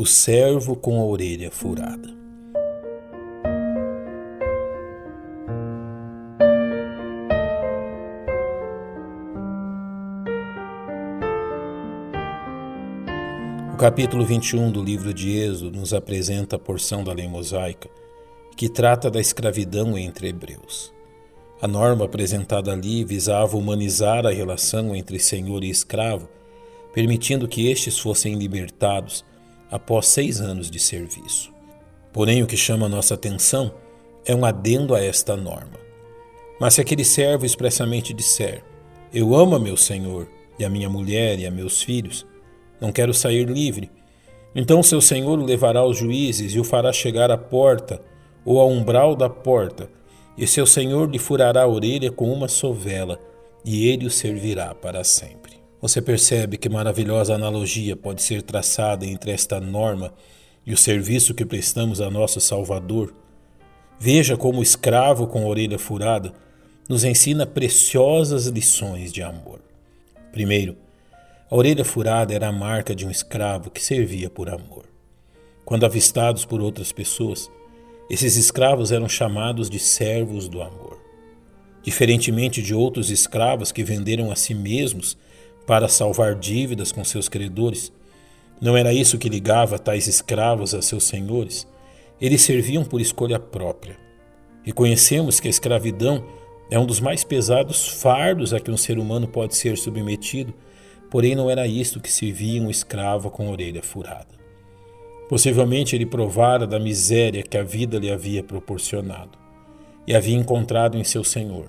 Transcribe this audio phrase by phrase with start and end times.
[0.00, 2.08] o servo com a orelha furada.
[13.74, 17.90] O capítulo 21 do livro de Êxodo nos apresenta a porção da lei mosaica
[18.56, 20.90] que trata da escravidão entre hebreus.
[21.60, 26.26] A norma apresentada ali visava humanizar a relação entre senhor e escravo,
[26.94, 29.28] permitindo que estes fossem libertados
[29.70, 31.52] após seis anos de serviço.
[32.12, 33.72] Porém, o que chama nossa atenção
[34.24, 35.78] é um adendo a esta norma.
[36.60, 38.64] Mas se aquele servo expressamente disser:
[39.12, 40.28] Eu amo a meu senhor
[40.58, 42.26] e a minha mulher e a meus filhos,
[42.80, 43.90] não quero sair livre,
[44.54, 48.00] então seu senhor o levará aos juízes e o fará chegar à porta
[48.44, 49.88] ou ao umbral da porta,
[50.36, 53.18] e seu senhor lhe furará a orelha com uma sovela,
[53.64, 55.39] e ele o servirá para sempre.
[55.80, 60.12] Você percebe que maravilhosa analogia pode ser traçada entre esta norma
[60.66, 63.14] e o serviço que prestamos a nosso Salvador?
[63.98, 66.34] Veja como o escravo com a orelha furada
[66.86, 69.60] nos ensina preciosas lições de amor.
[70.32, 70.76] Primeiro,
[71.50, 74.84] a orelha furada era a marca de um escravo que servia por amor.
[75.64, 77.50] Quando avistados por outras pessoas,
[78.10, 80.98] esses escravos eram chamados de servos do amor.
[81.82, 85.16] Diferentemente de outros escravos que venderam a si mesmos
[85.70, 87.92] para salvar dívidas com seus credores.
[88.60, 91.64] Não era isso que ligava tais escravos a seus senhores.
[92.20, 93.96] Eles serviam por escolha própria.
[94.64, 96.24] Reconhecemos que a escravidão
[96.72, 100.52] é um dos mais pesados fardos a que um ser humano pode ser submetido,
[101.08, 104.34] porém não era isto que servia um escravo com a orelha furada.
[105.28, 109.38] Possivelmente ele provara da miséria que a vida lhe havia proporcionado
[110.04, 111.68] e havia encontrado em seu Senhor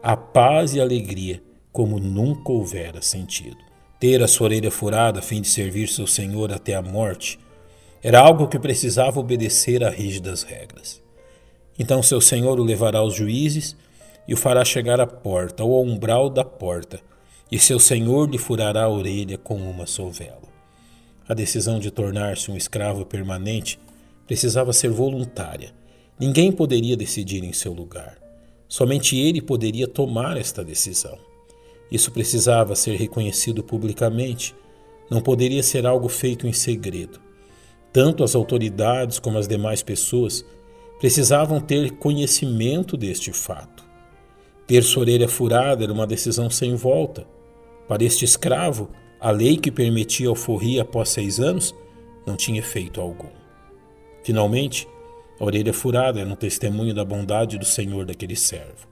[0.00, 3.58] a paz e a alegria como nunca houvera sentido.
[3.98, 7.38] Ter a sua orelha furada a fim de servir seu senhor até a morte
[8.02, 11.02] era algo que precisava obedecer a rígidas regras.
[11.78, 13.76] Então seu senhor o levará aos juízes
[14.26, 17.00] e o fará chegar à porta ou ao umbral da porta,
[17.50, 20.48] e seu senhor lhe furará a orelha com uma sovela.
[21.28, 23.78] A decisão de tornar-se um escravo permanente
[24.26, 25.72] precisava ser voluntária.
[26.18, 28.18] Ninguém poderia decidir em seu lugar.
[28.68, 31.18] Somente ele poderia tomar esta decisão.
[31.90, 34.54] Isso precisava ser reconhecido publicamente,
[35.10, 37.20] não poderia ser algo feito em segredo.
[37.92, 40.44] Tanto as autoridades como as demais pessoas
[41.00, 43.84] precisavam ter conhecimento deste fato.
[44.66, 47.26] Ter sua orelha furada era uma decisão sem volta.
[47.88, 51.74] Para este escravo, a lei que permitia alforria após seis anos
[52.24, 53.30] não tinha efeito algum.
[54.22, 54.86] Finalmente,
[55.40, 58.89] a orelha furada era um testemunho da bondade do Senhor daquele servo.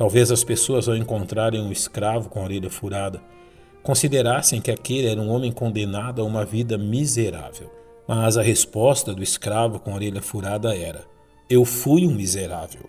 [0.00, 3.20] Talvez as pessoas, ao encontrarem um escravo com a orelha furada,
[3.82, 7.70] considerassem que aquele era um homem condenado a uma vida miserável.
[8.08, 11.04] Mas a resposta do escravo com a orelha furada era:
[11.50, 12.88] Eu fui um miserável.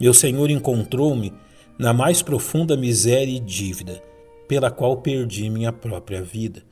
[0.00, 1.32] Meu senhor encontrou-me
[1.78, 4.02] na mais profunda miséria e dívida,
[4.48, 6.64] pela qual perdi minha própria vida.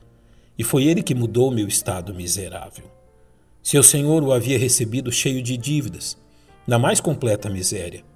[0.59, 2.91] E foi ele que mudou meu estado miserável.
[3.63, 6.17] Seu senhor o havia recebido cheio de dívidas,
[6.67, 8.10] na mais completa miséria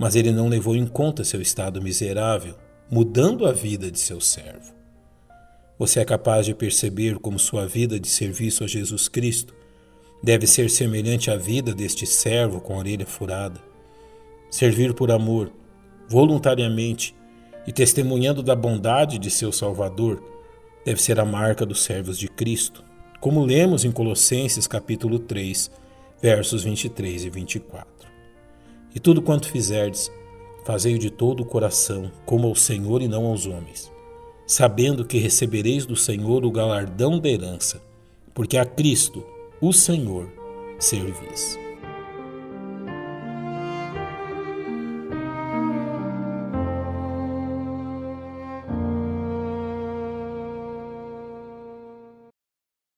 [0.00, 2.54] mas ele não levou em conta seu estado miserável,
[2.90, 4.72] mudando a vida de seu servo.
[5.78, 9.54] Você é capaz de perceber como sua vida de serviço a Jesus Cristo
[10.22, 13.60] deve ser semelhante à vida deste servo com a orelha furada.
[14.50, 15.52] Servir por amor,
[16.08, 17.14] voluntariamente
[17.66, 20.24] e testemunhando da bondade de seu Salvador
[20.82, 22.82] deve ser a marca dos servos de Cristo,
[23.20, 25.70] como lemos em Colossenses capítulo 3,
[26.22, 28.09] versos 23 e 24.
[28.94, 30.10] E tudo quanto fizerdes,
[30.64, 33.90] fazei-o de todo o coração, como ao Senhor e não aos homens,
[34.46, 37.80] sabendo que recebereis do Senhor o galardão da herança,
[38.34, 39.24] porque a Cristo,
[39.60, 40.28] o Senhor,
[40.78, 41.58] servis.